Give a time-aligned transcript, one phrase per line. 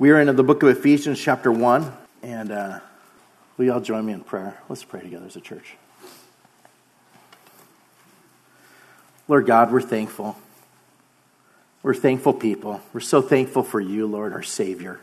[0.00, 1.92] We are in the book of Ephesians, chapter 1,
[2.22, 2.80] and uh,
[3.58, 4.58] will you all join me in prayer?
[4.66, 5.76] Let's pray together as a church.
[9.28, 10.38] Lord God, we're thankful.
[11.82, 12.80] We're thankful people.
[12.94, 15.00] We're so thankful for you, Lord, our Savior.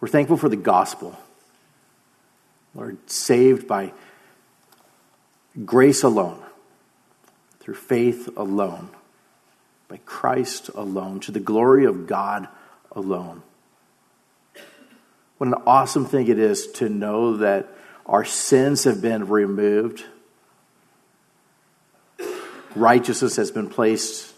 [0.00, 1.18] We're thankful for the gospel.
[2.74, 3.92] Lord, saved by
[5.66, 6.42] grace alone,
[7.58, 8.88] through faith alone,
[9.86, 12.48] by Christ alone, to the glory of God
[12.92, 13.42] alone.
[15.40, 17.66] What an awesome thing it is to know that
[18.04, 20.04] our sins have been removed,
[22.76, 24.34] righteousness has been placed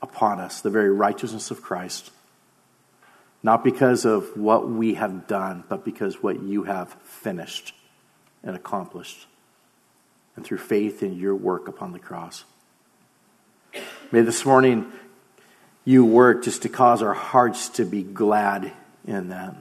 [0.00, 2.12] upon us, the very righteousness of Christ.
[3.42, 7.74] Not because of what we have done, but because what you have finished
[8.44, 9.26] and accomplished.
[10.36, 12.44] And through faith in your work upon the cross.
[14.12, 14.92] May this morning
[15.84, 18.70] you work just to cause our hearts to be glad
[19.04, 19.56] in that.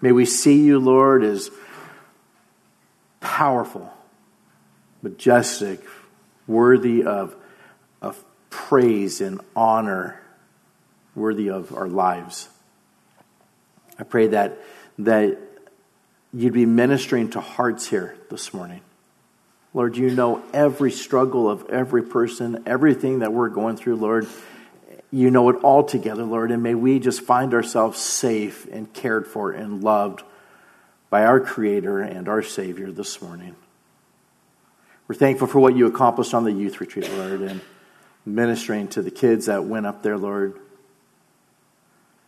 [0.00, 1.50] May we see you, Lord, as
[3.20, 3.92] powerful,
[5.02, 5.80] majestic,
[6.46, 7.34] worthy of,
[8.02, 10.20] of praise and honor,
[11.14, 12.48] worthy of our lives.
[13.98, 14.58] I pray that,
[14.98, 15.38] that
[16.32, 18.82] you'd be ministering to hearts here this morning.
[19.72, 24.26] Lord, you know every struggle of every person, everything that we're going through, Lord.
[25.10, 29.26] You know it all together, Lord, and may we just find ourselves safe and cared
[29.26, 30.22] for and loved
[31.10, 33.54] by our Creator and our Savior this morning.
[35.08, 37.60] We're thankful for what you accomplished on the youth retreat, Lord, and
[38.24, 40.58] ministering to the kids that went up there, Lord.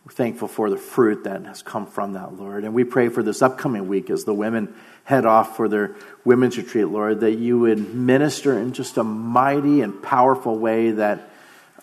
[0.05, 2.63] We're thankful for the fruit that has come from that, Lord.
[2.63, 6.57] And we pray for this upcoming week as the women head off for their women's
[6.57, 11.29] retreat, Lord, that you would minister in just a mighty and powerful way that,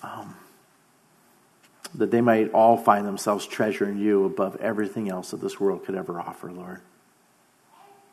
[0.03, 0.35] um,
[1.99, 5.95] that they might all find themselves treasuring you above everything else that this world could
[5.95, 6.81] ever offer, Lord.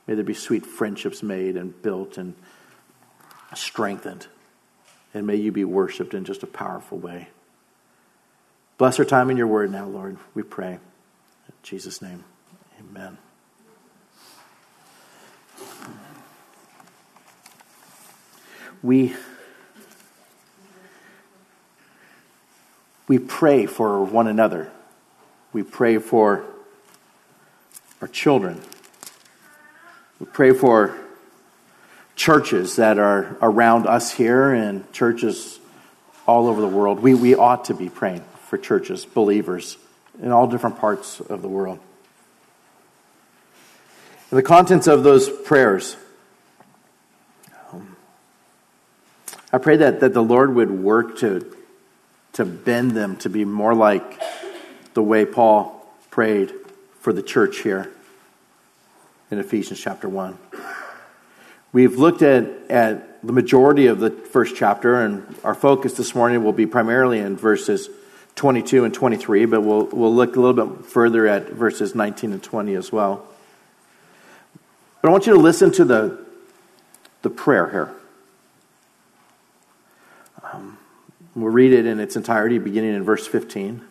[0.07, 2.33] May there be sweet friendships made and built and
[3.55, 4.27] strengthened.
[5.13, 7.29] And may you be worshiped in just a powerful way.
[8.77, 10.17] Bless our time in your word now, Lord.
[10.33, 10.73] We pray.
[10.73, 12.23] In Jesus' name,
[12.79, 13.17] amen.
[18.81, 19.15] We,
[23.07, 24.71] we pray for one another.
[25.51, 26.45] We pray for
[28.01, 28.61] our children.
[30.19, 30.97] We pray for
[32.15, 35.59] churches that are around us here and churches
[36.27, 36.99] all over the world.
[36.99, 39.77] We, we ought to be praying for churches, believers
[40.21, 41.79] in all different parts of the world.
[44.29, 45.95] And the contents of those prayers,
[47.71, 47.95] um,
[49.51, 51.55] I pray that, that the Lord would work to,
[52.33, 54.21] to bend them to be more like
[54.93, 56.51] the way Paul prayed
[56.99, 57.91] for the church here
[59.31, 60.37] in Ephesians chapter 1.
[61.71, 66.43] We've looked at, at the majority of the first chapter, and our focus this morning
[66.43, 67.89] will be primarily in verses
[68.35, 72.43] 22 and 23, but we'll, we'll look a little bit further at verses 19 and
[72.43, 73.25] 20 as well.
[75.01, 76.25] But I want you to listen to the,
[77.21, 77.93] the prayer here.
[80.51, 80.77] Um,
[81.35, 83.81] we'll read it in its entirety, beginning in verse 15.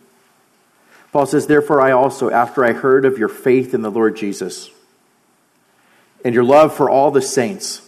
[1.12, 4.70] Paul says, Therefore, I also, after I heard of your faith in the Lord Jesus
[6.24, 7.82] and your love for all the saints,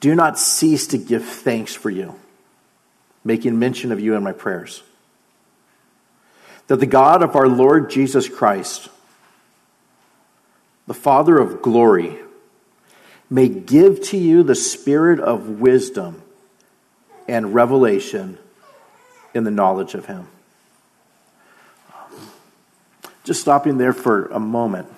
[0.00, 2.14] do not cease to give thanks for you
[3.24, 4.82] making mention of you in my prayers.
[6.66, 8.88] That the God of our Lord Jesus Christ,
[10.86, 12.18] the Father of glory,
[13.30, 16.22] may give to you the spirit of wisdom
[17.26, 18.38] and revelation
[19.32, 20.28] in the knowledge of Him.
[23.24, 24.88] Just stopping there for a moment.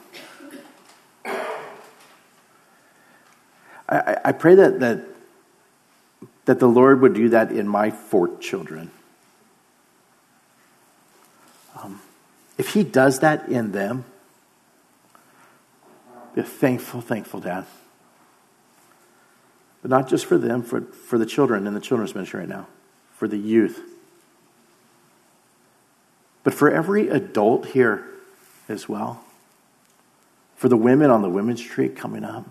[3.89, 5.05] I, I pray that, that
[6.47, 8.91] that the Lord would do that in my four children.
[11.81, 12.01] Um,
[12.57, 14.05] if He does that in them,
[16.35, 17.67] be a thankful, thankful dad.
[19.87, 22.67] But not just for them, for, for the children in the children's ministry right now,
[23.15, 23.81] for the youth.
[26.43, 28.05] But for every adult here
[28.69, 29.23] as well,
[30.57, 32.47] for the women on the women's retreat coming up,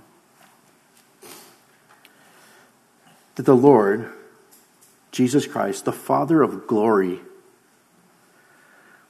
[3.35, 4.09] that the Lord,
[5.11, 7.19] Jesus Christ, the Father of glory,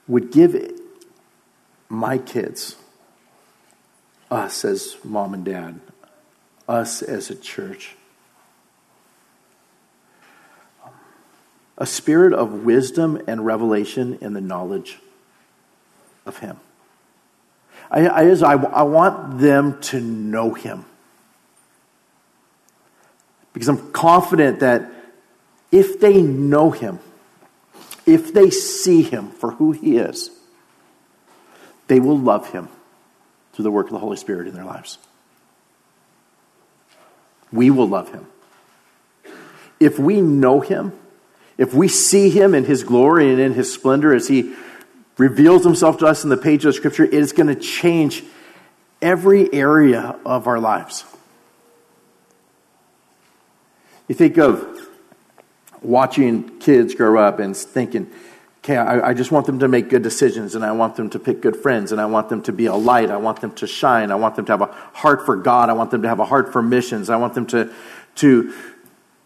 [0.08, 0.60] would give
[1.90, 2.76] my kids,
[4.32, 5.80] us as mom and dad,
[6.68, 7.96] us as a church,
[11.78, 15.00] a spirit of wisdom and revelation in the knowledge
[16.26, 16.60] of Him.
[17.92, 20.86] I, I, I, I want them to know Him.
[23.54, 24.90] Because I'm confident that
[25.72, 27.00] if they know Him,
[28.06, 30.32] if they see Him for who He is,
[31.88, 32.70] they will love Him
[33.54, 34.98] through the work of the Holy Spirit in their lives.
[37.52, 38.28] We will love Him.
[39.80, 40.94] If we know Him,
[41.58, 44.54] if we see Him in His glory and in His splendor as He
[45.18, 48.24] reveals Himself to us in the pages of Scripture, it is going to change
[49.02, 51.06] every area of our lives.
[54.08, 54.90] You think of
[55.82, 58.12] watching kids grow up and thinking,
[58.60, 61.20] okay, I, I, just want them to make good decisions and I want them to
[61.20, 63.12] pick good friends and I want them to be a light.
[63.12, 64.12] I want them to shine.
[64.12, 65.70] I want them to have a heart for God.
[65.70, 67.10] I want them to have a heart for missions.
[67.10, 67.72] I want them to,
[68.16, 68.54] to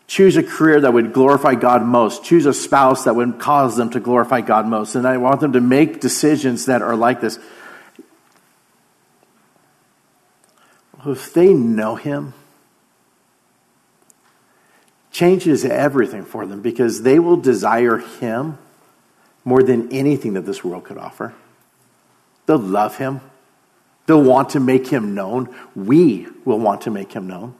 [0.09, 3.91] choose a career that would glorify God most, choose a spouse that would cause them
[3.91, 4.95] to glorify God most.
[4.95, 7.37] And I want them to make decisions that are like this.
[11.05, 12.33] If they know Him,
[15.11, 18.57] changes everything for them because they will desire Him
[19.45, 21.35] more than anything that this world could offer.
[22.47, 23.21] They'll love Him.
[24.07, 25.55] They'll want to make Him known.
[25.75, 27.53] We will want to make Him known.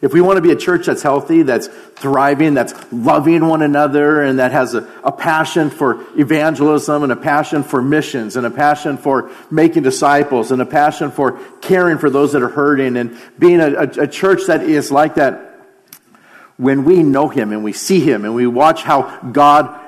[0.00, 4.22] If we want to be a church that's healthy, that's thriving, that's loving one another,
[4.22, 8.50] and that has a, a, passion for evangelism, and a passion for missions, and a
[8.50, 13.16] passion for making disciples, and a passion for caring for those that are hurting, and
[13.38, 15.54] being a, a, a church that is like that,
[16.56, 19.80] when we know Him and we see Him and we watch how God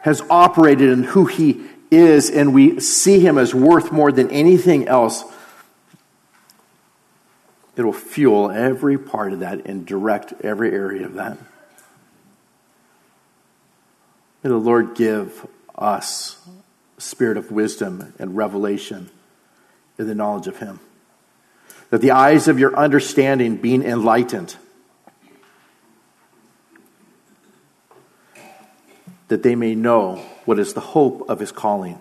[0.00, 4.88] has operated and who He is, and we see Him as worth more than anything
[4.88, 5.24] else,
[7.76, 11.38] it will fuel every part of that and direct every area of that.
[14.42, 16.38] May the Lord give us
[16.98, 19.10] spirit of wisdom and revelation
[19.98, 20.80] in the knowledge of Him.
[21.90, 24.56] That the eyes of your understanding being enlightened,
[29.28, 31.98] that they may know what is the hope of his calling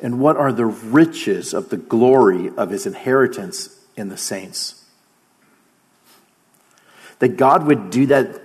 [0.00, 4.84] and what are the riches of the glory of his inheritance in the saints.
[7.18, 8.40] That God would do that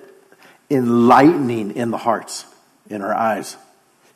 [0.69, 2.45] enlightening in the hearts,
[2.89, 3.55] in our eyes,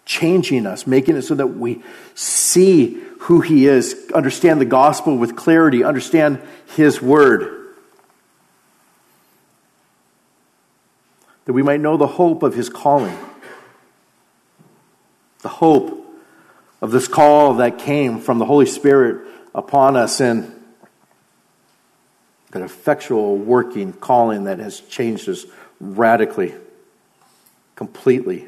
[0.06, 1.84] changing us, making it so that we
[2.16, 6.42] see who he is, understand the gospel with clarity, understand
[6.76, 7.74] his word.
[11.46, 13.18] That we might know the hope of his calling
[15.42, 16.06] the hope
[16.82, 19.26] of this call that came from the Holy Spirit
[19.56, 20.54] upon us and
[22.52, 25.46] that effectual working calling that has changed us
[25.80, 26.54] radically,
[27.76, 28.48] completely.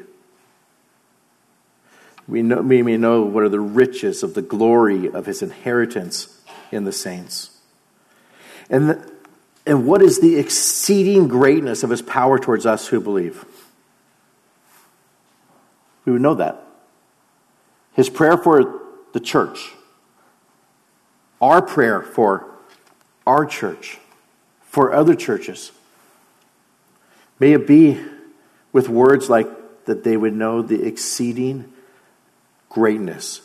[2.26, 6.40] We, know, we may know what are the riches of the glory of his inheritance
[6.70, 7.58] in the saints.
[8.68, 9.12] And, the,
[9.66, 13.44] and what is the exceeding greatness of his power towards us who believe?
[16.04, 16.62] We would know that.
[17.92, 18.80] His prayer for
[19.12, 19.72] the church,
[21.40, 22.50] our prayer for
[23.30, 23.98] our church,
[24.62, 25.70] for other churches.
[27.38, 27.96] May it be
[28.72, 29.46] with words like
[29.84, 31.72] that they would know the exceeding
[32.68, 33.40] greatness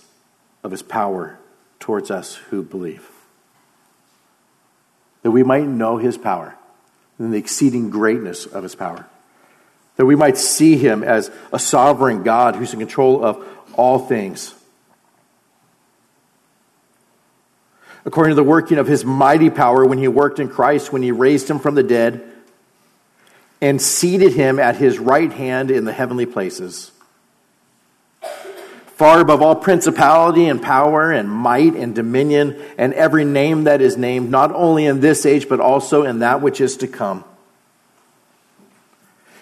[0.63, 1.37] of his power
[1.80, 3.07] towards us who believe.
[5.21, 6.56] That we might know his power
[7.19, 9.06] and the exceeding greatness of his power.
[9.97, 14.55] That we might see him as a sovereign God who's in control of all things.
[18.06, 21.12] According to the working of his mighty power, when he worked in Christ, when he
[21.12, 22.24] raised him from the dead
[23.62, 26.92] and seated him at his right hand in the heavenly places,
[28.95, 33.97] far above all principality and power and might and dominion and every name that is
[33.97, 37.26] named, not only in this age, but also in that which is to come.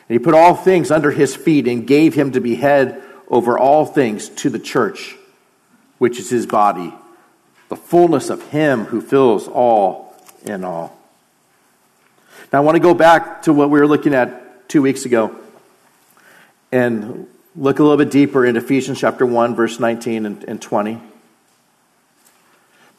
[0.08, 3.58] And he put all things under his feet and gave him to be head over
[3.60, 5.16] all things to the church,
[5.98, 6.94] which is his body,
[7.74, 10.16] the fullness of him who fills all
[10.46, 10.96] in all.
[12.52, 15.36] Now, I want to go back to what we were looking at two weeks ago
[16.72, 17.26] and
[17.56, 21.02] look a little bit deeper into Ephesians chapter 1, verse 19 and 20.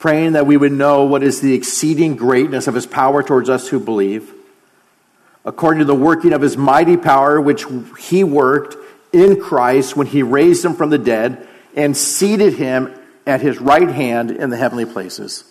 [0.01, 3.69] Praying that we would know what is the exceeding greatness of his power towards us
[3.69, 4.35] who believe,
[5.45, 7.65] according to the working of his mighty power, which
[8.01, 8.77] he worked
[9.13, 12.93] in Christ when he raised him from the dead and seated him
[13.27, 15.45] at his right hand in the heavenly places.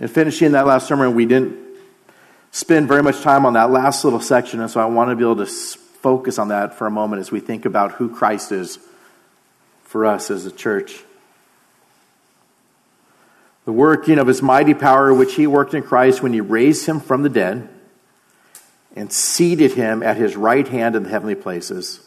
[0.00, 1.56] And finishing that last sermon, we didn't
[2.50, 5.22] spend very much time on that last little section, and so I want to be
[5.22, 8.78] able to focus on that for a moment as we think about who Christ is
[9.82, 11.02] for us as a church.
[13.64, 17.00] The working of his mighty power, which he worked in Christ when he raised him
[17.00, 17.68] from the dead
[18.94, 22.06] and seated him at his right hand in the heavenly places.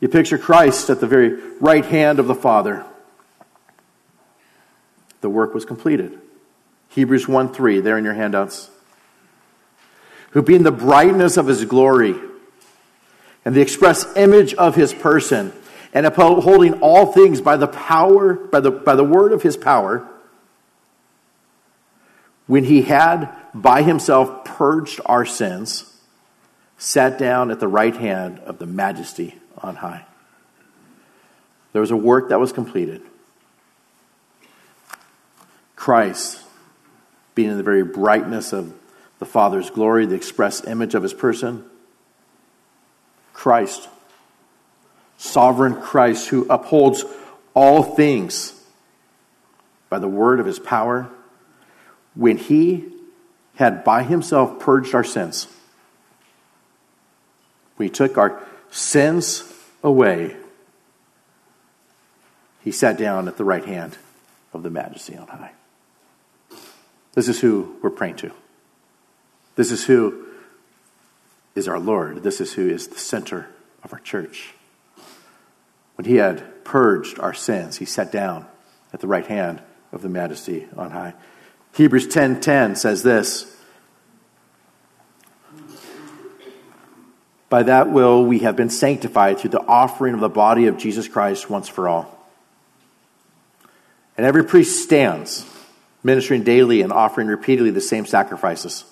[0.00, 2.84] You picture Christ at the very right hand of the Father.
[5.22, 6.18] The work was completed.
[6.90, 8.70] Hebrews 1 3, there in your handouts.
[10.30, 12.14] Who being the brightness of his glory
[13.44, 15.52] and the express image of his person,
[15.94, 20.06] and upholding all things by the power, by the, by the word of his power,
[22.46, 25.96] when he had by himself purged our sins,
[26.76, 30.04] sat down at the right hand of the majesty on high.
[31.72, 33.02] There was a work that was completed.
[35.74, 36.40] Christ,
[37.34, 38.72] being in the very brightness of
[39.18, 41.64] the Father's glory, the express image of his person,
[43.32, 43.88] Christ,
[45.18, 47.04] sovereign Christ, who upholds
[47.54, 48.52] all things
[49.88, 51.08] by the word of his power,
[52.14, 52.84] when he
[53.56, 55.46] had by himself purged our sins,
[57.78, 60.36] we took our sins away,
[62.62, 63.96] he sat down at the right hand
[64.52, 65.52] of the majesty on high.
[67.14, 68.32] This is who we're praying to.
[69.54, 70.26] This is who
[71.54, 72.22] is our Lord.
[72.22, 73.48] This is who is the center
[73.82, 74.52] of our church.
[75.94, 78.46] When he had purged our sins, he sat down
[78.92, 81.14] at the right hand of the majesty on high.
[81.74, 83.55] Hebrews 10:10 says this,
[87.48, 91.06] By that will we have been sanctified through the offering of the body of Jesus
[91.06, 92.12] Christ once for all.
[94.16, 95.46] And every priest stands,
[96.02, 98.84] ministering daily and offering repeatedly the same sacrifices,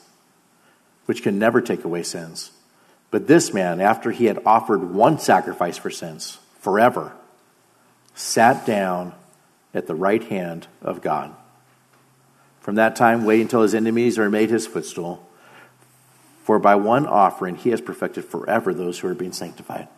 [1.07, 2.53] which can never take away sins.
[3.11, 7.13] But this man, after he had offered one sacrifice for sins forever,
[8.15, 9.15] sat down
[9.73, 11.35] at the right hand of God.
[12.61, 15.27] From that time, wait until his enemies are made his footstool.
[16.45, 19.89] For by one offering he has perfected forever those who are being sanctified.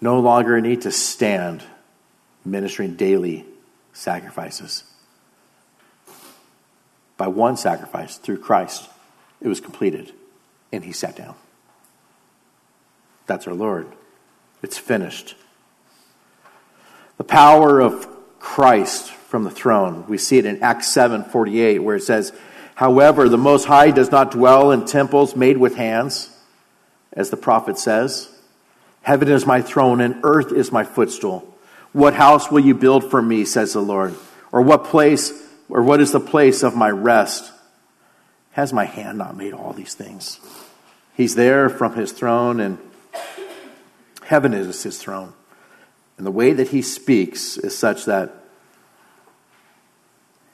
[0.00, 1.62] No longer a need to stand
[2.42, 3.44] ministering daily
[3.92, 4.84] sacrifices.
[7.18, 8.88] By one sacrifice through Christ,
[9.42, 10.12] it was completed,
[10.72, 11.34] and he sat down.
[13.26, 13.88] That's our Lord.
[14.62, 15.34] It's finished.
[17.18, 18.08] The power of
[18.38, 20.06] Christ from the throne.
[20.08, 22.32] We see it in Acts 7 48, where it says,
[22.78, 26.30] However, the Most High does not dwell in temples made with hands,
[27.12, 28.30] as the prophet says.
[29.02, 31.52] Heaven is my throne and earth is my footstool.
[31.92, 34.14] What house will you build for me, says the Lord?
[34.52, 35.32] Or what place,
[35.68, 37.50] or what is the place of my rest?
[38.52, 40.38] Has my hand not made all these things?
[41.16, 42.78] He's there from his throne, and
[44.22, 45.32] heaven is his throne.
[46.16, 48.32] And the way that he speaks is such that,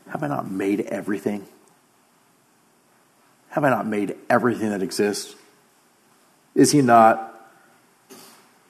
[0.08, 1.48] have I not made everything?
[3.54, 5.36] Have I not made everything that exists?
[6.56, 7.48] Is he not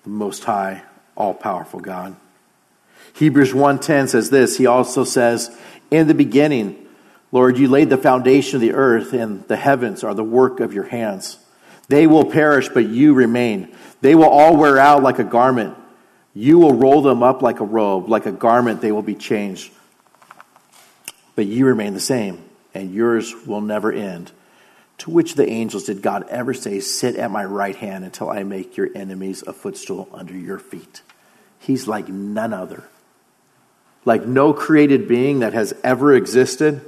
[0.02, 0.82] the most high,
[1.16, 2.16] all powerful God?
[3.14, 5.50] Hebrews 1:10 says this, he also says,
[5.90, 6.76] "In the beginning,
[7.32, 10.74] Lord, you laid the foundation of the earth and the heavens are the work of
[10.74, 11.38] your hands.
[11.88, 13.68] They will perish, but you remain.
[14.02, 15.74] They will all wear out like a garment.
[16.34, 19.72] You will roll them up like a robe, like a garment they will be changed.
[21.36, 24.30] But you remain the same, and yours will never end."
[24.98, 28.42] To which the angels did God ever say, Sit at my right hand until I
[28.44, 31.02] make your enemies a footstool under your feet?
[31.58, 32.84] He's like none other.
[34.04, 36.82] Like no created being that has ever existed.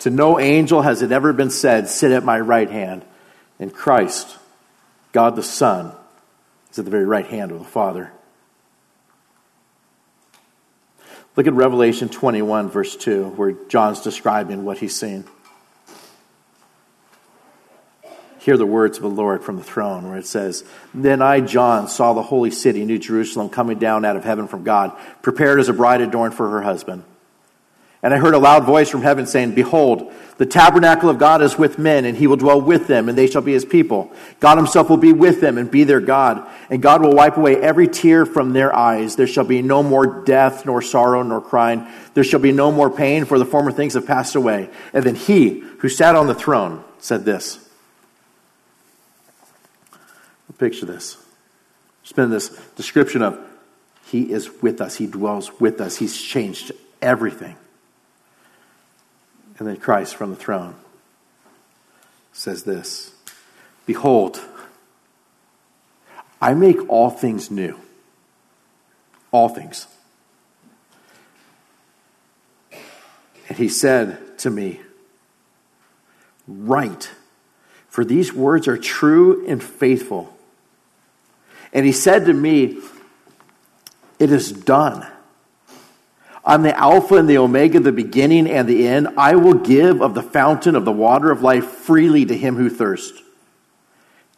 [0.00, 3.04] To no angel has it ever been said, Sit at my right hand.
[3.58, 4.38] And Christ,
[5.12, 5.92] God the Son,
[6.70, 8.10] is at the very right hand of the Father.
[11.36, 15.24] Look at Revelation 21, verse 2, where John's describing what he's seen
[18.40, 21.88] hear the words of the Lord from the throne, where it says, Then I, John,
[21.88, 25.68] saw the holy city, New Jerusalem, coming down out of heaven from God, prepared as
[25.68, 27.04] a bride adorned for her husband.
[28.02, 31.58] And I heard a loud voice from heaven saying, Behold, the tabernacle of God is
[31.58, 34.10] with men, and he will dwell with them, and they shall be his people.
[34.40, 36.48] God himself will be with them and be their God.
[36.70, 39.16] And God will wipe away every tear from their eyes.
[39.16, 41.86] There shall be no more death, nor sorrow, nor crying.
[42.14, 44.70] There shall be no more pain, for the former things have passed away.
[44.94, 47.69] And then he who sat on the throne said this
[50.60, 51.16] Picture this.
[52.02, 53.40] Spend this description of
[54.04, 57.56] He is with us, He dwells with us, He's changed everything.
[59.58, 60.74] And then Christ from the throne
[62.34, 63.14] says this
[63.86, 64.38] Behold,
[66.42, 67.78] I make all things new.
[69.32, 69.86] All things.
[73.48, 74.80] And he said to me,
[76.46, 77.12] Write,
[77.88, 80.36] for these words are true and faithful.
[81.72, 82.78] And he said to me,
[84.18, 85.06] It is done.
[86.44, 89.08] I'm the Alpha and the Omega, the beginning and the end.
[89.16, 92.70] I will give of the fountain of the water of life freely to him who
[92.70, 93.22] thirsts.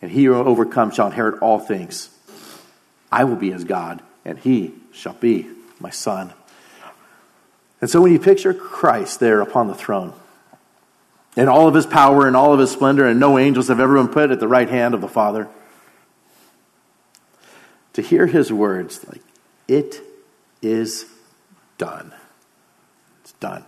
[0.01, 2.11] And he who overcomes shall inherit all things.
[3.11, 5.49] I will be his God, and he shall be
[5.79, 6.33] my son.
[7.81, 10.13] And so when you picture Christ there upon the throne,
[11.37, 13.95] in all of his power and all of his splendor, and no angels have ever
[13.95, 15.49] been put at the right hand of the Father,
[17.95, 19.23] to hear his words like,
[19.69, 20.01] it
[20.61, 21.07] is
[21.79, 22.13] done.
[23.21, 23.65] It's done.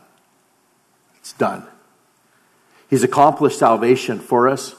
[1.16, 1.66] It's done.
[2.88, 4.74] He's accomplished salvation for us,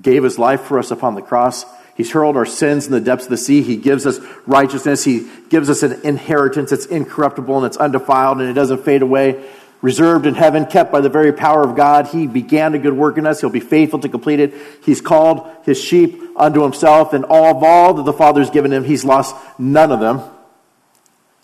[0.00, 1.64] gave his life for us upon the cross.
[1.96, 3.62] He's hurled our sins in the depths of the sea.
[3.62, 5.04] He gives us righteousness.
[5.04, 9.48] He gives us an inheritance that's incorruptible and it's undefiled and it doesn't fade away.
[9.84, 12.06] Reserved in heaven, kept by the very power of God.
[12.06, 13.42] He began a good work in us.
[13.42, 14.54] He'll be faithful to complete it.
[14.82, 18.84] He's called his sheep unto himself, and all of all that the Father's given him,
[18.84, 20.22] he's lost none of them.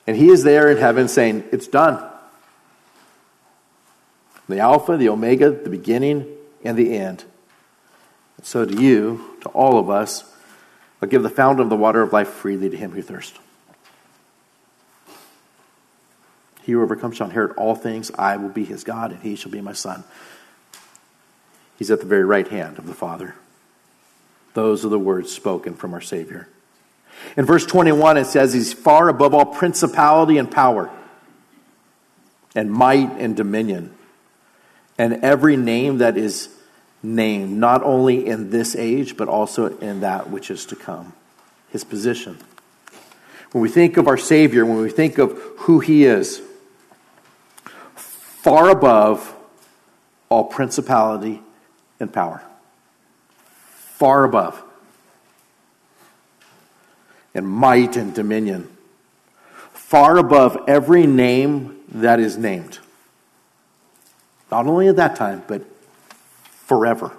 [0.06, 2.02] And he is there in heaven saying, It's done.
[4.48, 6.24] The Alpha, the Omega, the beginning,
[6.64, 7.24] and the end.
[8.42, 10.24] So to you, to all of us,
[11.02, 13.38] I'll give the fountain of the water of life freely to him who thirsts.
[16.70, 18.12] He who overcomes shall inherit all things.
[18.16, 20.04] I will be his God, and he shall be my son.
[21.76, 23.34] He's at the very right hand of the Father.
[24.54, 26.46] Those are the words spoken from our Savior.
[27.36, 30.88] In verse 21, it says he's far above all principality and power,
[32.54, 33.92] and might and dominion,
[34.96, 36.50] and every name that is
[37.02, 41.14] named, not only in this age, but also in that which is to come.
[41.70, 42.38] His position.
[43.50, 46.42] When we think of our Savior, when we think of who He is,
[48.42, 49.36] far above
[50.30, 51.42] all principality
[51.98, 52.42] and power.
[53.98, 54.62] Far above
[57.34, 58.68] and might and dominion,
[59.72, 62.78] far above every name that is named.
[64.50, 65.62] Not only at that time, but
[66.48, 67.12] forever.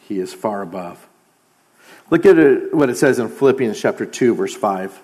[0.00, 1.06] He is far above.
[2.10, 5.02] Look at it, what it says in Philippians chapter 2, verse 5.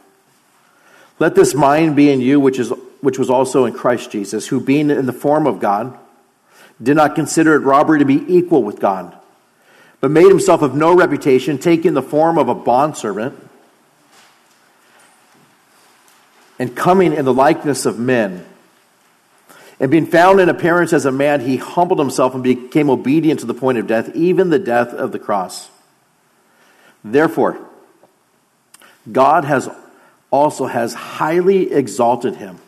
[1.19, 4.61] Let this mind be in you, which, is, which was also in Christ Jesus, who
[4.61, 5.97] being in the form of God,
[6.83, 9.17] did not consider it robbery to be equal with God,
[10.01, 13.49] but made himself of no reputation, taking the form of a bondservant
[16.59, 18.45] and coming in the likeness of men.
[19.81, 23.47] And being found in appearance as a man, he humbled himself and became obedient to
[23.47, 25.71] the point of death, even the death of the cross.
[27.05, 27.59] Therefore,
[29.11, 29.69] God has
[30.31, 32.59] also has highly exalted him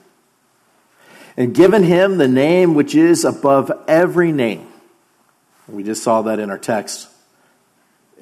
[1.41, 4.69] and given him the name which is above every name.
[5.67, 7.09] We just saw that in our text.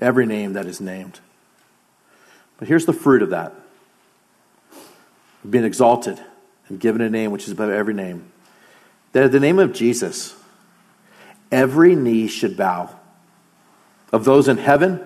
[0.01, 1.19] Every name that is named.
[2.59, 3.55] But here's the fruit of that
[5.51, 6.21] being exalted
[6.69, 8.31] and given a name which is above every name.
[9.11, 10.37] That at the name of Jesus,
[11.51, 12.95] every knee should bow
[14.13, 15.01] of those in heaven,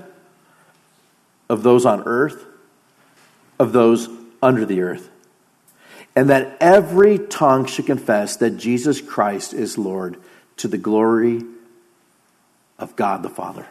[1.49, 2.45] of those on earth,
[3.59, 4.11] of those
[4.43, 5.09] under the earth.
[6.15, 10.19] And that every tongue should confess that Jesus Christ is Lord
[10.59, 11.43] to the glory
[12.79, 13.67] of God the Father.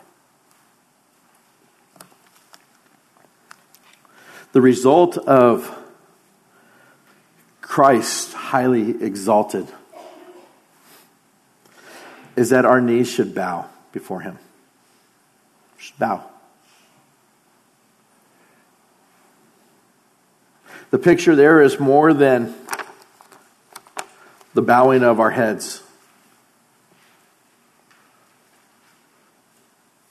[4.53, 5.77] The result of
[7.61, 9.67] Christ highly exalted
[12.35, 14.39] is that our knees should bow before him.
[15.77, 16.30] Should bow.
[20.91, 22.53] The picture there is more than
[24.53, 25.81] the bowing of our heads.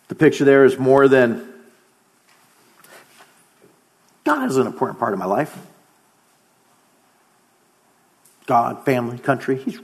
[0.09, 1.47] The picture there is more than
[4.25, 5.57] God is an important part of my life.
[8.47, 9.57] God, family, country.
[9.57, 9.79] He's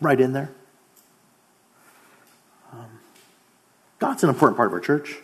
[0.00, 0.50] right in there.
[2.72, 3.00] Um,
[3.98, 5.16] God's an important part of our church.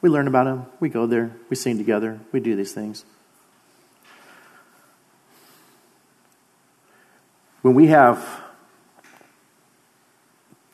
[0.00, 0.66] We learn about Him.
[0.80, 1.30] We go there.
[1.50, 2.20] We sing together.
[2.32, 3.04] We do these things.
[7.64, 8.42] When we have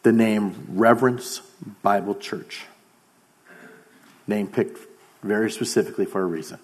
[0.03, 1.41] the name Reverence
[1.85, 2.63] Bible Church,
[4.27, 4.77] name picked
[5.23, 6.59] very specifically for a reason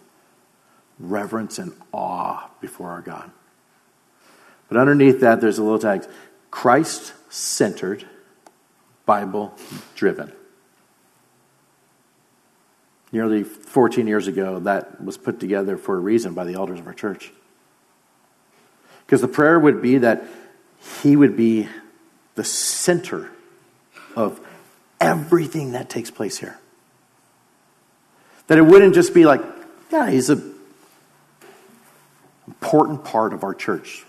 [0.99, 3.31] reverence and awe before our God.
[4.69, 6.05] But underneath that, there's a little tag
[6.51, 8.05] Christ centered,
[9.05, 9.55] Bible
[9.95, 10.33] driven.
[13.13, 16.87] nearly 14 years ago, that was put together for a reason by the elders of
[16.89, 17.31] our church.
[19.07, 20.25] Because the prayer would be that
[21.03, 21.69] he would be
[22.35, 23.31] the center
[24.17, 24.41] of
[25.01, 26.59] everything that takes place here.
[28.49, 29.43] That it wouldn't just be like,
[29.93, 30.55] yeah, he's an
[32.47, 34.05] important part of our church.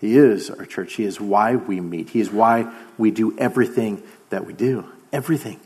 [0.00, 0.94] He is our church.
[0.94, 2.10] He is why we meet.
[2.10, 4.86] He is why we do everything that we do.
[5.12, 5.60] Everything.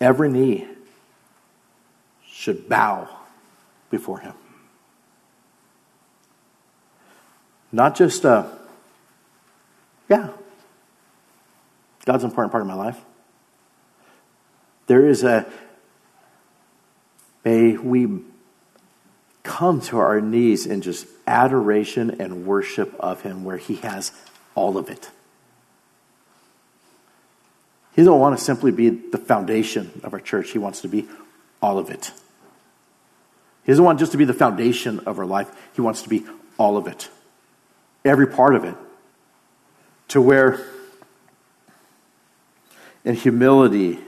[0.00, 0.66] Every knee
[2.48, 3.06] should bow
[3.90, 4.32] before him.
[7.70, 8.46] Not just, uh,
[10.08, 10.30] yeah,
[12.06, 12.98] God's an important part of my life.
[14.86, 15.44] There is a,
[17.44, 18.20] may we
[19.42, 24.12] come to our knees in just adoration and worship of Him where He has
[24.54, 25.10] all of it.
[27.94, 31.06] He doesn't want to simply be the foundation of our church, He wants to be
[31.60, 32.10] all of it.
[33.68, 36.24] He doesn't want just to be the foundation of our life, He wants to be
[36.56, 37.10] all of it,
[38.02, 38.74] every part of it.
[40.08, 40.66] To where
[43.04, 43.98] in humility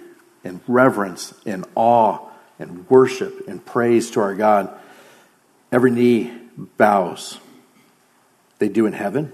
[0.44, 2.26] and reverence and awe
[2.58, 4.74] and worship and praise to our God,
[5.70, 6.32] every knee
[6.78, 7.38] bows.
[8.60, 9.30] They do in heaven,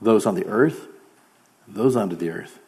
[0.00, 0.86] those on the earth,
[1.66, 2.60] those under the earth.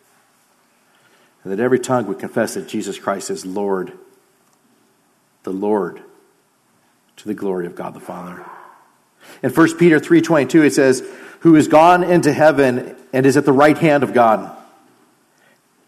[1.45, 3.93] And that every tongue would confess that Jesus Christ is Lord,
[5.43, 6.01] the Lord,
[7.17, 8.45] to the glory of God the Father.
[9.43, 11.09] In 1 Peter 3.22 it says,
[11.41, 14.57] Who is gone into heaven and is at the right hand of God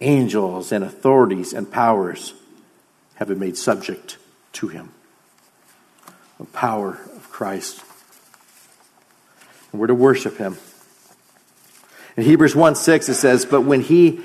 [0.00, 2.34] angels and authorities and powers
[3.16, 4.18] have been made subject
[4.52, 4.92] to him.
[6.38, 7.82] The power of Christ.
[9.72, 10.56] And we're to worship him.
[12.16, 14.20] In Hebrews 1 6, it says, But when he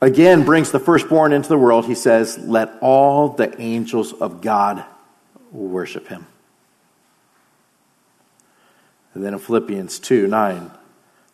[0.00, 4.84] again brings the firstborn into the world, he says, Let all the angels of God
[5.52, 6.26] worship him.
[9.14, 10.70] And then in Philippians 2 9,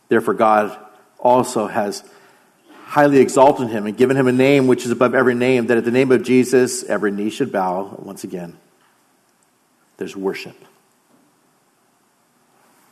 [0.09, 0.79] therefore God
[1.19, 2.05] also has
[2.85, 5.85] highly exalted him and given him a name which is above every name, that at
[5.85, 7.97] the name of Jesus every knee should bow.
[7.99, 8.57] Once again,
[9.97, 10.57] there's worship.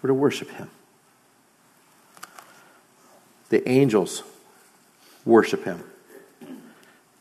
[0.01, 0.69] We're to worship him.
[3.51, 4.25] The angels
[5.25, 5.83] worship him.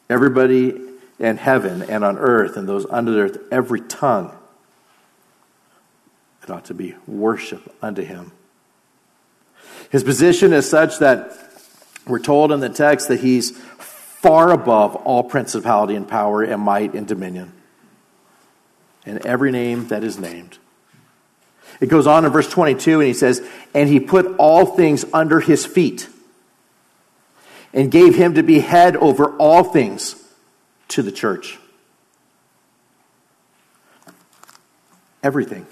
[0.09, 0.79] Everybody
[1.19, 4.35] in heaven and on earth and those under the earth, every tongue,
[6.43, 8.31] it ought to be worship unto him.
[9.91, 11.37] His position is such that
[12.07, 16.93] we're told in the text that he's far above all principality and power and might
[16.93, 17.53] and dominion.
[19.05, 20.57] And every name that is named.
[21.79, 23.41] It goes on in verse 22 and he says,
[23.73, 26.07] And he put all things under his feet
[27.73, 30.15] and gave him to be head over all things
[30.89, 31.57] to the church.
[35.23, 35.65] Everything.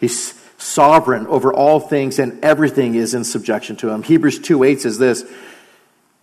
[0.00, 4.02] He's sovereign over all things, and everything is in subjection to him.
[4.02, 5.24] Hebrews 2 8 says this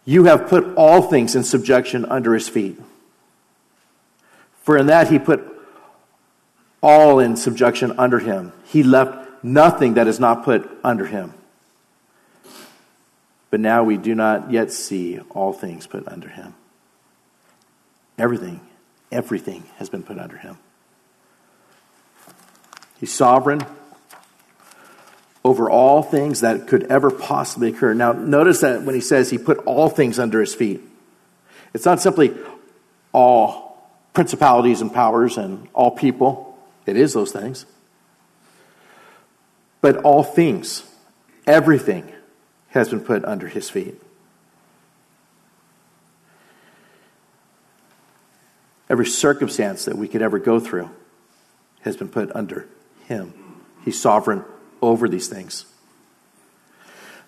[0.05, 2.79] You have put all things in subjection under his feet.
[4.63, 5.43] For in that he put
[6.81, 8.51] all in subjection under him.
[8.65, 11.33] He left nothing that is not put under him.
[13.53, 16.55] But now we do not yet see all things put under him.
[18.17, 18.61] Everything,
[19.11, 20.57] everything has been put under him.
[22.99, 23.61] He's sovereign
[25.45, 27.93] over all things that could ever possibly occur.
[27.93, 30.81] Now, notice that when he says he put all things under his feet,
[31.75, 32.33] it's not simply
[33.11, 37.67] all principalities and powers and all people, it is those things,
[39.79, 40.81] but all things,
[41.45, 42.12] everything
[42.73, 44.01] has been put under his feet.
[48.89, 50.89] Every circumstance that we could ever go through
[51.81, 52.67] has been put under
[53.05, 53.61] him.
[53.85, 54.43] He's sovereign
[54.81, 55.65] over these things.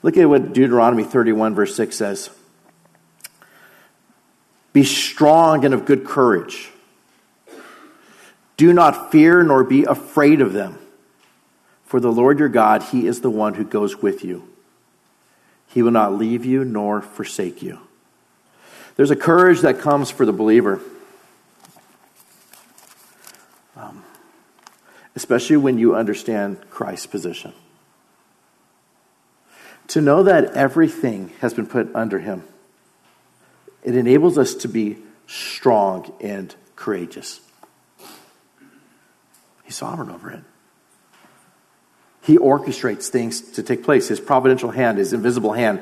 [0.01, 2.31] Look at what Deuteronomy 31, verse 6 says
[4.73, 6.71] Be strong and of good courage.
[8.57, 10.79] Do not fear nor be afraid of them.
[11.85, 14.54] For the Lord your God, He is the one who goes with you.
[15.67, 17.79] He will not leave you nor forsake you.
[18.95, 20.79] There's a courage that comes for the believer.
[23.75, 24.03] Um,
[25.15, 27.53] especially when you understand Christ's position.
[29.89, 32.43] To know that everything has been put under him,
[33.83, 34.97] it enables us to be
[35.27, 37.41] strong and courageous.
[39.63, 40.43] He's sovereign over it.
[42.25, 44.07] He orchestrates things to take place.
[44.07, 45.81] His providential hand, his invisible hand,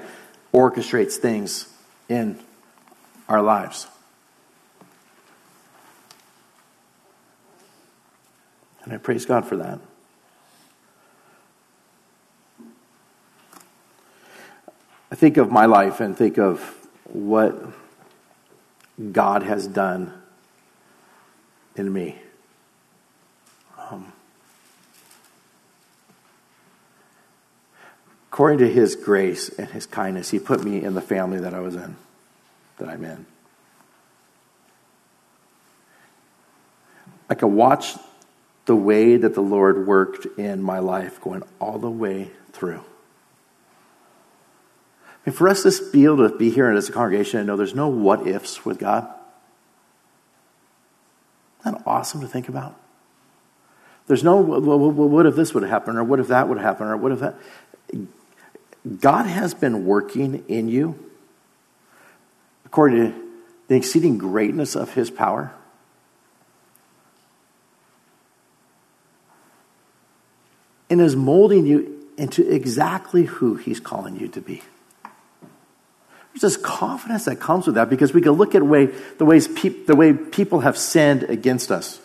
[0.54, 1.70] orchestrates things
[2.10, 2.38] in
[3.30, 3.88] our lives.
[8.84, 9.80] And I praise God for that.
[15.10, 16.60] I think of my life and think of
[17.06, 17.56] what
[19.14, 20.14] God has done
[21.78, 22.18] in me.
[28.34, 31.60] According to His grace and His kindness, He put me in the family that I
[31.60, 31.96] was in,
[32.80, 33.28] that I'm in.
[37.30, 37.94] I can watch
[38.66, 42.84] the way that the Lord worked in my life going all the way through.
[45.06, 47.56] I mean, for us to be able to be here as a congregation and know
[47.56, 49.08] there's no what ifs with God,
[51.60, 52.80] isn't that awesome to think about?
[54.08, 56.98] There's no, well, what if this would happen, or what if that would happen, or
[56.98, 57.36] what if that.
[59.00, 61.00] God has been working in you
[62.66, 63.24] according to
[63.68, 65.54] the exceeding greatness of his power.
[70.90, 74.62] And is molding you into exactly who he's calling you to be.
[76.34, 78.88] There's this confidence that comes with that because we can look at way,
[79.20, 82.00] the, ways the way people have sinned against us,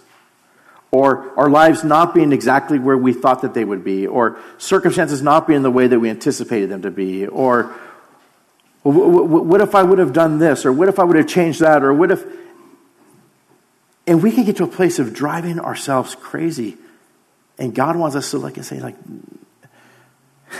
[0.90, 5.22] or our lives not being exactly where we thought that they would be, or circumstances
[5.22, 7.74] not being the way that we anticipated them to be, or
[8.82, 11.82] what if I would have done this, or what if I would have changed that,
[11.82, 12.24] or what if.
[14.06, 16.78] And we can get to a place of driving ourselves crazy.
[17.58, 18.94] And God wants us to look and say, like,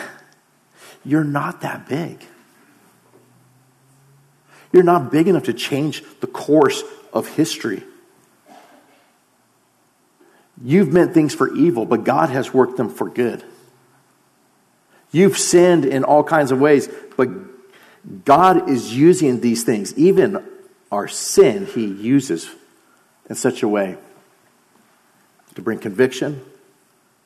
[1.05, 2.23] you're not that big.
[4.73, 6.83] You're not big enough to change the course
[7.15, 7.83] of history.
[10.65, 13.45] You've meant things for evil, but God has worked them for good.
[15.11, 17.29] You've sinned in all kinds of ways, but
[18.25, 19.97] God is using these things.
[19.97, 20.45] Even
[20.91, 22.51] our sin, He uses
[23.29, 23.97] in such a way
[25.55, 26.41] to bring conviction,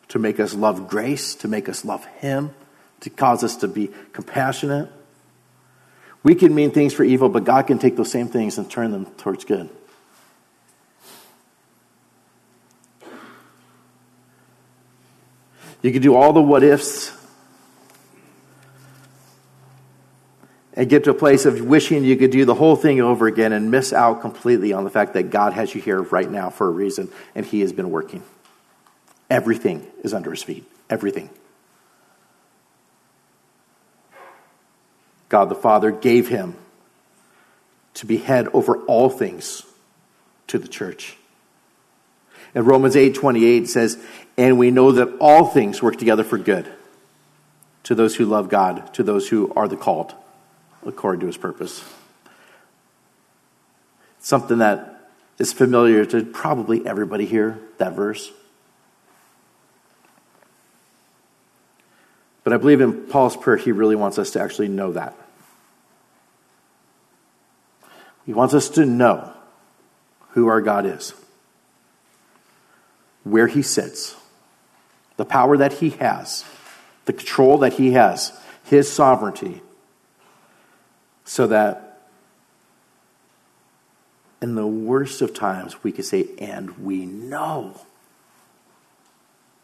[0.09, 2.55] to make us love grace, to make us love Him,
[3.01, 4.91] to cause us to be compassionate.
[6.23, 8.93] We can mean things for evil, but God can take those same things and turn
[8.93, 9.71] them towards good.
[15.83, 17.13] You can do all the what ifs
[20.75, 23.53] and get to a place of wishing you could do the whole thing over again
[23.53, 26.67] and miss out completely on the fact that God has you here right now for
[26.67, 28.23] a reason and He has been working.
[29.29, 30.65] Everything is under His feet.
[30.89, 31.29] Everything.
[35.33, 36.55] God the Father gave him
[37.95, 39.63] to be head over all things
[40.49, 41.17] to the church.
[42.55, 43.99] And Romans 8 28 says,
[44.37, 46.71] And we know that all things work together for good
[47.85, 50.15] to those who love God, to those who are the called
[50.87, 51.85] according to his purpose.
[54.21, 58.31] Something that is familiar to probably everybody here, that verse.
[62.45, 65.17] But I believe in Paul's prayer, he really wants us to actually know that.
[68.27, 69.33] He wants us to know
[70.31, 71.15] who our God is,
[73.25, 74.17] where he sits,
[75.17, 76.45] the power that he has,
[77.05, 78.33] the control that he has,
[78.65, 79.63] his sovereignty,
[81.25, 82.01] so that
[84.41, 87.81] in the worst of times we can say, and we know.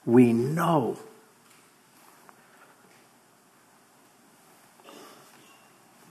[0.07, 0.99] We know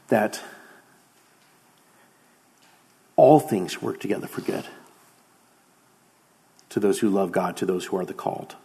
[0.09, 0.41] that
[3.15, 4.65] all things work together for good
[6.77, 8.55] to those who love God, to those who are the called,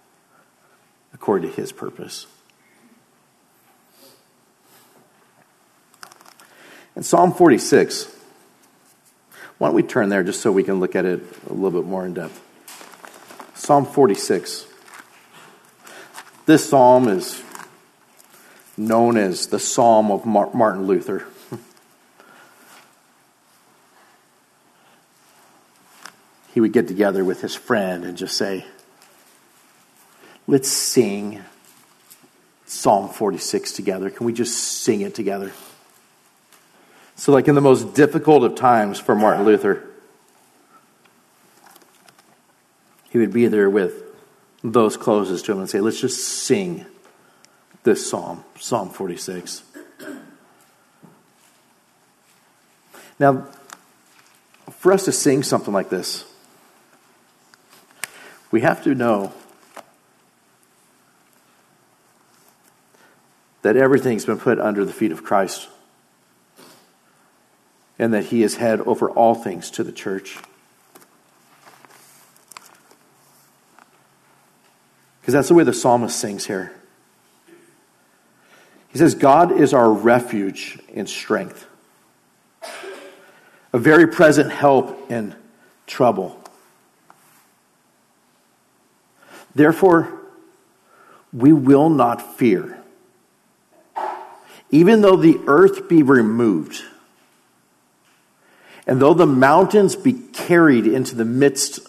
[1.15, 2.27] according to his purpose.
[6.95, 8.15] In Psalm 46,
[9.57, 11.89] why don't we turn there just so we can look at it a little bit
[11.89, 12.39] more in depth?
[13.55, 14.67] Psalm 46.
[16.45, 17.43] This psalm is
[18.77, 21.25] known as the Psalm of Martin Luther.
[26.53, 28.65] He would get together with his friend and just say,
[30.47, 31.41] Let's sing
[32.67, 34.11] Psalm 46 together.
[34.11, 35.53] Can we just sing it together?
[37.15, 39.87] So, like in the most difficult of times for Martin Luther,
[43.11, 44.03] he would be there with
[44.65, 46.87] those closest to him and say, Let's just sing
[47.83, 49.63] this psalm, Psalm 46.
[53.19, 53.47] Now,
[54.71, 56.25] for us to sing something like this,
[58.53, 59.33] we have to know
[63.63, 65.69] that everything's been put under the feet of Christ
[67.99, 70.39] and that he is head over all things to the church.
[75.21, 76.73] Because that's the way the psalmist sings here.
[78.89, 81.67] He says, God is our refuge and strength,
[83.73, 85.35] a very present help in
[85.87, 86.42] trouble.
[89.55, 90.21] Therefore,
[91.33, 92.79] we will not fear.
[94.71, 96.83] Even though the earth be removed,
[98.87, 101.81] and though the mountains be carried into the midst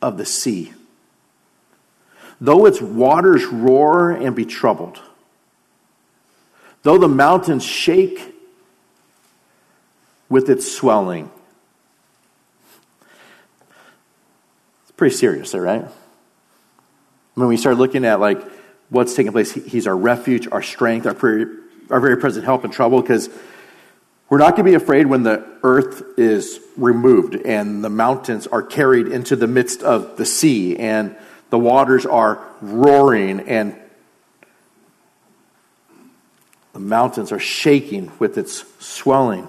[0.00, 0.72] of the sea,
[2.40, 5.00] though its waters roar and be troubled,
[6.82, 8.34] though the mountains shake
[10.30, 11.30] with its swelling.
[14.82, 15.84] It's pretty serious there, right?
[17.40, 18.38] When we start looking at like
[18.90, 21.46] what's taking place, he's our refuge, our strength, our, pre,
[21.88, 23.30] our very present help in trouble, because
[24.28, 28.62] we're not going to be afraid when the earth is removed and the mountains are
[28.62, 31.16] carried into the midst of the sea and
[31.48, 33.74] the waters are roaring and
[36.74, 39.48] the mountains are shaking with its swelling.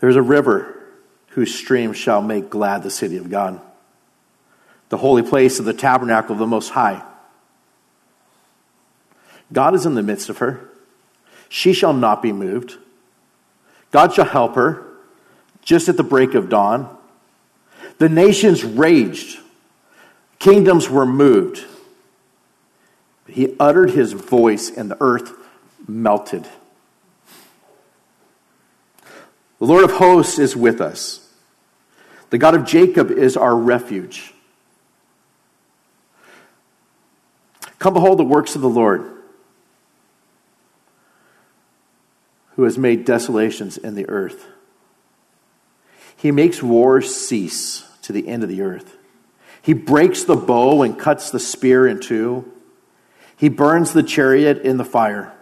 [0.00, 0.74] There's a river
[1.28, 3.62] whose streams shall make glad the city of God,
[4.88, 7.02] the holy place of the tabernacle of the Most High.
[9.52, 10.68] God is in the midst of her.
[11.48, 12.76] She shall not be moved.
[13.90, 14.84] God shall help her
[15.62, 16.94] just at the break of dawn.
[17.98, 19.40] The nations raged,
[20.38, 21.64] kingdoms were moved.
[23.26, 25.32] He uttered his voice, and the earth
[25.86, 26.48] melted.
[29.58, 31.28] The Lord of hosts is with us.
[32.30, 34.32] The God of Jacob is our refuge.
[37.78, 39.18] Come behold the works of the Lord
[42.56, 44.46] who has made desolations in the earth.
[46.16, 48.96] He makes wars cease to the end of the earth.
[49.62, 52.50] He breaks the bow and cuts the spear in two.
[53.36, 55.32] He burns the chariot in the fire.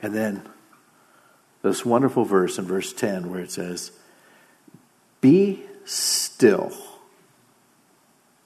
[0.00, 0.42] And then
[1.62, 3.90] this wonderful verse in verse 10 where it says,
[5.20, 6.72] Be still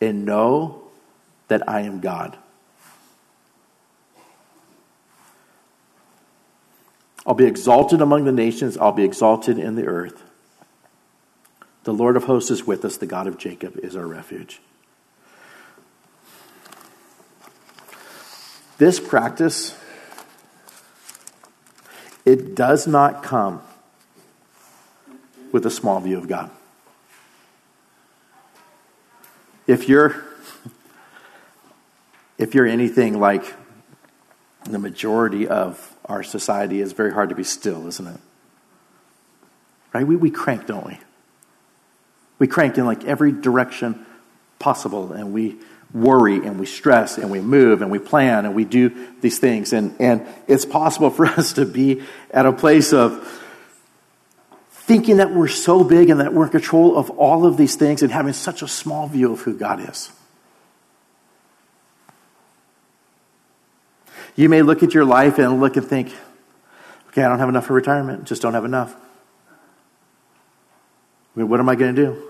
[0.01, 0.82] and know
[1.49, 2.37] that I am God.
[7.27, 10.23] I'll be exalted among the nations, I'll be exalted in the earth.
[11.85, 14.61] The Lord of hosts is with us, the God of Jacob is our refuge.
[18.79, 19.77] This practice,
[22.25, 23.63] it does not come
[25.53, 26.51] with a small view of God.
[29.67, 30.25] If you're
[32.43, 33.45] if you're anything like
[34.65, 38.21] the majority of our society, it's very hard to be still, isn't it?
[39.93, 40.05] Right?
[40.05, 40.99] We, we crank, don't we?
[42.41, 44.05] We crank in like every direction
[44.59, 45.59] possible, and we
[45.95, 49.73] worry and we stress and we move and we plan and we do these things.
[49.73, 53.41] And, and it's possible for us to be at a place of
[54.71, 58.03] thinking that we're so big and that we're in control of all of these things
[58.03, 60.11] and having such a small view of who God is.
[64.35, 66.12] You may look at your life and look and think,
[67.09, 68.95] okay, I don't have enough for retirement, just don't have enough.
[71.35, 72.29] I mean, what am I going to do?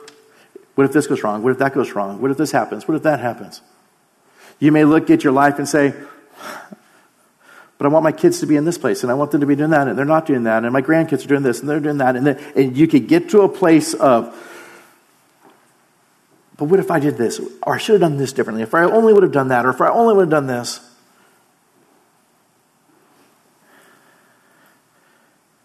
[0.74, 1.42] What if this goes wrong?
[1.42, 2.20] What if that goes wrong?
[2.20, 2.88] What if this happens?
[2.88, 3.60] What if that happens?
[4.58, 5.92] You may look at your life and say,
[7.78, 9.46] but I want my kids to be in this place and I want them to
[9.46, 11.68] be doing that and they're not doing that and my grandkids are doing this and
[11.68, 14.32] they're doing that and, then, and you could get to a place of
[16.56, 18.84] but what if I did this or I should have done this differently if I
[18.84, 20.78] only would have done that or if I only would have done this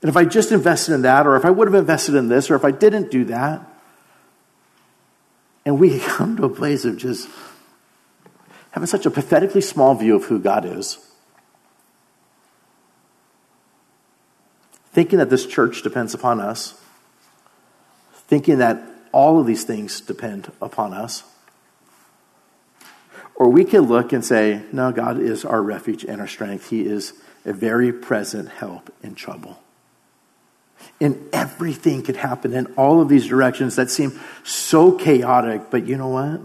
[0.08, 2.50] And if I just invested in that, or if I would have invested in this,
[2.50, 3.60] or if I didn't do that,
[5.66, 7.28] and we come to a place of just
[8.72, 10.98] having such a pathetically small view of who God is,
[14.94, 16.80] thinking that this church depends upon us,
[18.14, 18.82] thinking that
[19.12, 21.26] all of these things depend upon us.
[23.36, 26.70] Or we can look and say, no, God is our refuge and our strength.
[26.70, 27.12] He is
[27.44, 29.62] a very present help in trouble.
[31.00, 35.98] And everything could happen in all of these directions that seem so chaotic, but you
[35.98, 36.42] know what?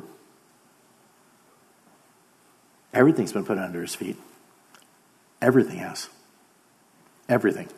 [2.92, 4.16] Everything's been put under his feet.
[5.40, 6.08] Everything has.
[7.28, 7.68] Everything.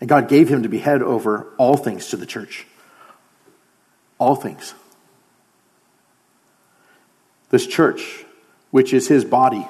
[0.00, 2.66] And God gave him to be head over all things to the church.
[4.18, 4.74] All things.
[7.50, 8.24] this church,
[8.70, 9.68] which is his body.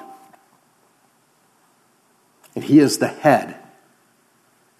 [2.55, 3.57] And he is the head.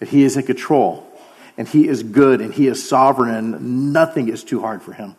[0.02, 1.06] And he is in control.
[1.56, 5.14] And he is good and he is sovereign and nothing is too hard for him.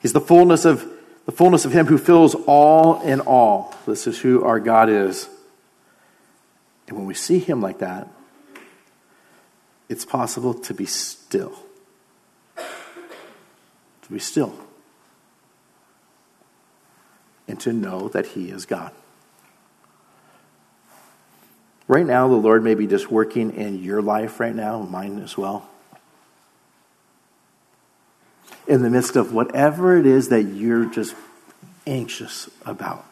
[0.00, 0.84] He's the fullness of
[1.24, 3.76] the fullness of him who fills all in all.
[3.86, 5.28] This is who our God is.
[6.88, 8.08] And when we see him like that,
[9.88, 11.54] it's possible to be still.
[12.56, 14.52] To be still.
[17.46, 18.90] And to know that he is God.
[21.88, 25.38] Right now, the Lord may be just working in your life right now, mine as
[25.38, 25.68] well.
[28.66, 31.16] In the midst of whatever it is that you're just
[31.86, 33.06] anxious about.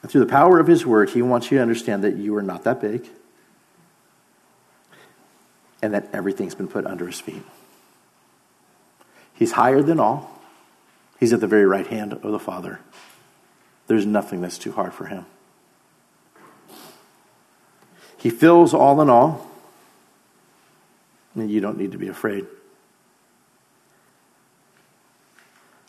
[0.00, 2.42] And through the power of His Word, He wants you to understand that you are
[2.42, 3.06] not that big
[5.82, 7.42] and that everything's been put under His feet.
[9.34, 10.40] He's higher than all,
[11.20, 12.80] He's at the very right hand of the Father.
[13.86, 15.26] There's nothing that's too hard for Him.
[18.18, 19.48] He fills all in all,
[21.34, 22.46] and you don't need to be afraid.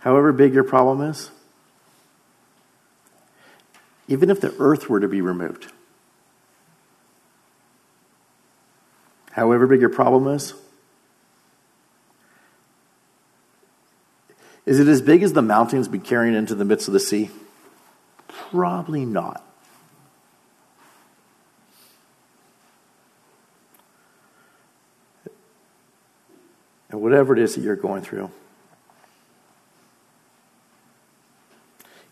[0.02, 1.32] However big your problem is,
[4.08, 5.72] even if the earth were to be removed,
[9.32, 10.54] however big your problem is,
[14.68, 17.32] is it as big as the mountains be carrying into the midst of the sea?
[18.28, 19.44] Probably not.
[26.90, 28.32] And whatever it is that you're going through,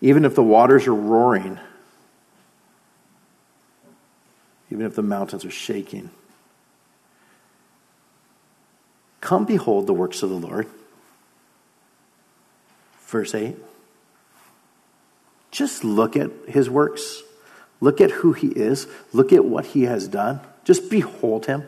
[0.01, 1.59] even if the waters are roaring,
[4.71, 6.11] even if the mountains are shaking,
[9.21, 10.67] come behold the works of the Lord.
[13.07, 13.55] Verse 8.
[15.49, 17.23] Just look at his works.
[17.82, 18.86] Look at who he is.
[19.13, 20.41] Look at what he has done.
[20.63, 21.65] Just behold him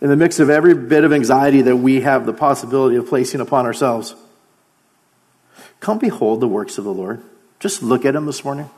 [0.00, 3.40] in the mix of every bit of anxiety that we have the possibility of placing
[3.40, 4.14] upon ourselves.
[5.80, 7.22] Come behold the works of the Lord.
[7.58, 8.70] Just look at him this morning.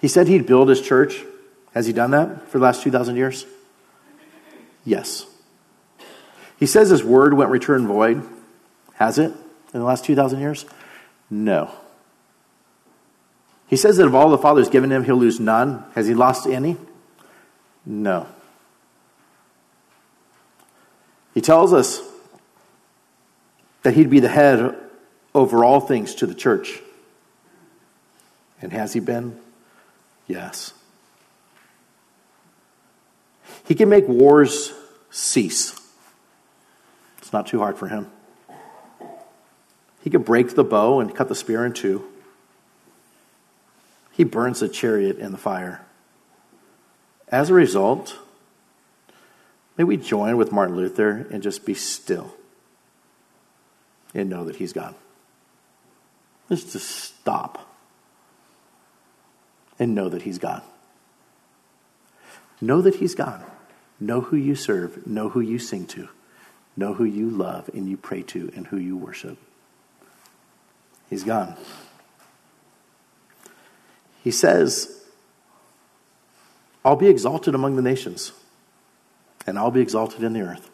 [0.00, 1.24] He said he'd build his church.
[1.72, 3.46] Has he done that for the last 2,000 years?
[4.84, 5.26] Yes.
[6.58, 8.22] He says his word went return void.
[8.94, 10.66] Has it in the last 2,000 years?
[11.30, 11.70] No.
[13.66, 15.84] He says that of all the Father's given him, he'll lose none.
[15.94, 16.76] Has he lost any?
[17.84, 18.28] No.
[21.34, 22.00] He tells us
[23.82, 24.76] that he'd be the head
[25.34, 26.80] over all things to the church.
[28.62, 29.38] And has he been?
[30.26, 30.72] Yes.
[33.66, 34.72] He can make wars
[35.10, 35.78] cease.
[37.18, 38.10] It's not too hard for him.
[40.02, 42.04] He can break the bow and cut the spear in two.
[44.12, 45.84] He burns the chariot in the fire.
[47.28, 48.18] As a result,
[49.76, 52.34] May we join with Martin Luther and just be still
[54.14, 54.94] and know that he's God.
[56.48, 57.74] Just stop
[59.78, 60.62] and know that he's God.
[62.60, 63.44] Know that he's God.
[63.98, 65.06] Know who you serve.
[65.06, 66.08] Know who you sing to.
[66.76, 69.38] Know who you love and you pray to and who you worship.
[71.10, 71.56] He's God.
[74.22, 75.02] He says,
[76.84, 78.32] I'll be exalted among the nations
[79.46, 80.70] and I'll be exalted in the earth.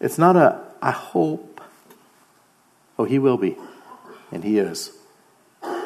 [0.00, 1.60] It's not a, I hope.
[2.98, 3.56] Oh, he will be.
[4.30, 4.92] And he is.
[5.62, 5.82] And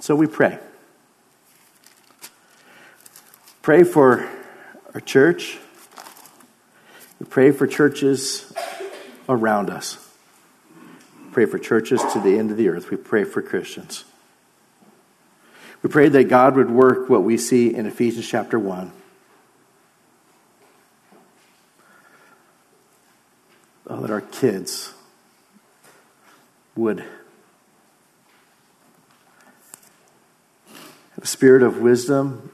[0.00, 0.58] so we pray.
[3.62, 4.28] Pray for
[4.94, 5.58] our church.
[7.18, 8.52] We pray for churches
[9.28, 10.06] around us.
[11.32, 12.90] Pray for churches to the end of the earth.
[12.90, 14.04] We pray for Christians.
[15.82, 18.92] We pray that God would work what we see in Ephesians chapter 1
[23.90, 24.94] uh, that our kids
[26.74, 27.00] would
[31.14, 32.50] have a spirit of wisdom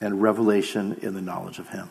[0.00, 1.90] and revelation in the knowledge of Him.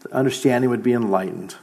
[0.00, 1.54] The understanding would be enlightened.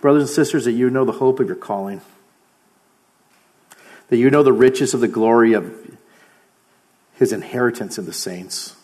[0.00, 2.00] Brothers and sisters, that you know the hope of your calling,
[4.08, 5.74] that you know the riches of the glory of
[7.14, 8.76] His inheritance in the saints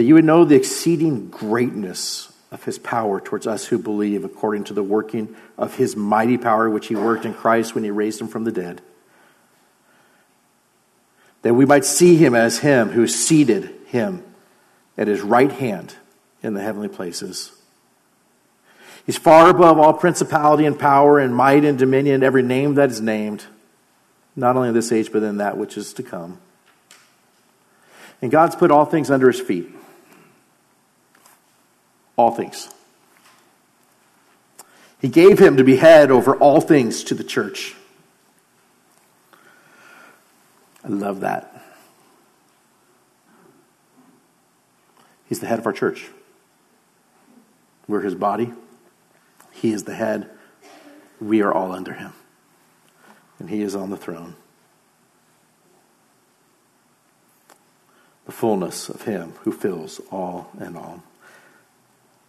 [0.00, 4.64] that you would know the exceeding greatness of his power towards us who believe, according
[4.64, 8.18] to the working of his mighty power, which he worked in Christ when he raised
[8.18, 8.80] him from the dead.
[11.42, 14.22] that we might see him as him who seated him
[14.96, 15.94] at his right hand
[16.42, 17.52] in the heavenly places.
[19.06, 23.00] He's far above all principality and power and might and dominion, every name that is
[23.00, 23.44] named,
[24.36, 26.38] not only in this age, but in that which is to come.
[28.22, 29.74] And God's put all things under his feet.
[32.20, 32.68] All things.
[35.00, 37.74] He gave him to be head over all things to the church.
[40.84, 41.64] I love that.
[45.30, 46.08] He's the head of our church.
[47.88, 48.52] We're his body.
[49.52, 50.28] He is the head.
[51.22, 52.12] We are all under him.
[53.38, 54.36] And he is on the throne.
[58.26, 61.02] The fullness of him who fills all and all.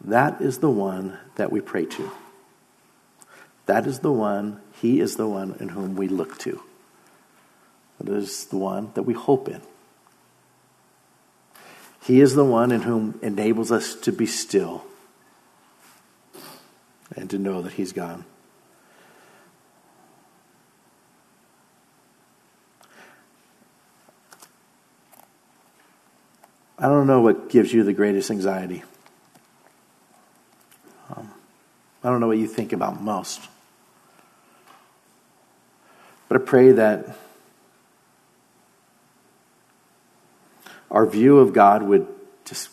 [0.03, 2.11] That is the one that we pray to.
[3.67, 6.61] That is the one, he is the one in whom we look to.
[7.99, 9.61] That is the one that we hope in.
[12.03, 14.83] He is the one in whom enables us to be still
[17.15, 18.25] and to know that He's gone.
[26.79, 28.81] I don't know what gives you the greatest anxiety.
[31.15, 31.31] Um,
[32.03, 33.47] I don't know what you think about most.
[36.27, 37.17] But I pray that
[40.89, 42.07] our view of God would
[42.45, 42.69] just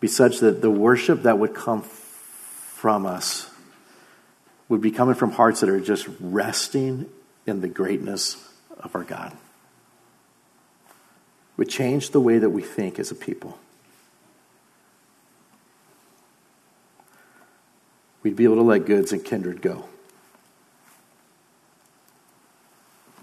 [0.00, 3.50] be such that the worship that would come from us
[4.68, 7.08] would be coming from hearts that are just resting
[7.46, 8.48] in the greatness
[8.78, 9.36] of our God.
[11.56, 13.58] Would change the way that we think as a people.
[18.22, 19.86] We'd be able to let goods and kindred go.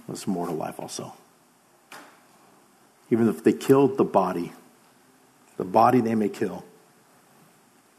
[0.08, 1.14] That's mortal life also
[3.12, 4.54] even if they killed the body.
[5.58, 6.64] The body they may kill,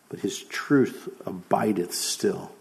[0.09, 2.53] but his truth abideth still.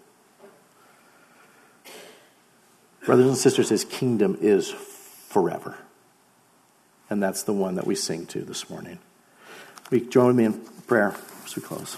[3.06, 5.78] Brothers and sisters, his kingdom is forever.
[7.10, 9.00] And that's the one that we sing to this morning.
[9.90, 11.16] We join me in prayer
[11.46, 11.98] as we close.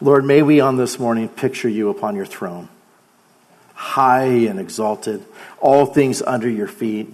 [0.00, 2.68] Lord, may we on this morning picture you upon your throne,
[3.74, 5.24] high and exalted,
[5.60, 7.08] all things under your feet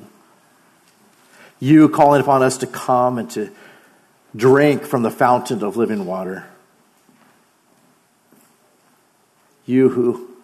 [1.59, 3.51] you calling upon us to come and to
[4.34, 6.47] drink from the fountain of living water.
[9.64, 10.37] You who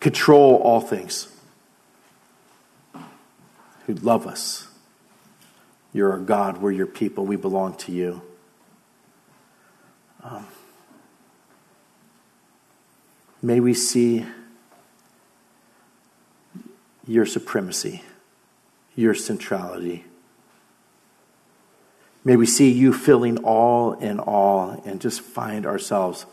[0.00, 1.28] control all things,
[3.86, 4.68] who love us.
[5.92, 6.58] You're our God.
[6.58, 7.24] We're your people.
[7.24, 8.22] We belong to you.
[10.22, 10.46] Um,
[13.44, 14.24] may we see
[17.06, 18.02] your supremacy
[18.96, 20.04] your centrality.
[22.24, 26.26] May we see you filling all in all and just find ourselves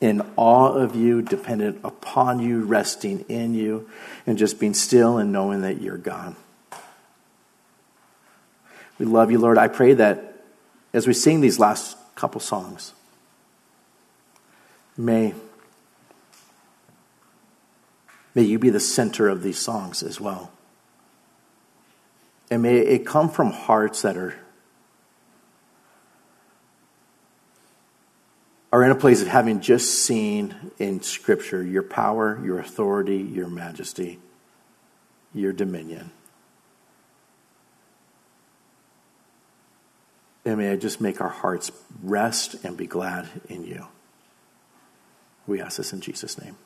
[0.00, 3.88] in awe of you, dependent upon you, resting in you,
[4.26, 6.34] and just being still and knowing that you're God.
[8.98, 9.58] We love you, Lord.
[9.58, 10.42] I pray that
[10.92, 12.92] as we sing these last couple songs,
[14.96, 15.34] may,
[18.38, 20.52] may you be the center of these songs as well.
[22.52, 24.32] And may it come from hearts that are,
[28.70, 33.48] are in a place of having just seen in Scripture your power, your authority, your
[33.48, 34.20] majesty,
[35.34, 36.12] your dominion.
[40.44, 41.72] And may it just make our hearts
[42.04, 43.88] rest and be glad in you.
[45.48, 46.56] We ask this in Jesus' name.